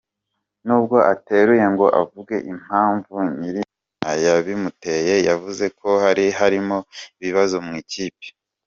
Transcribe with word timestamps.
Nubwo 0.65 0.97
ateruye 1.13 1.65
ngo 1.73 1.85
avuge 2.01 2.35
impamvu 2.51 3.13
nyirizina 3.37 4.11
zabimuteye 4.23 5.13
yavuze 5.29 5.65
ko 5.79 5.89
hari 6.03 6.25
harimo 6.39 6.77
ibibazo 7.21 7.57
mu 7.67 7.73
ikipe. 7.83 8.25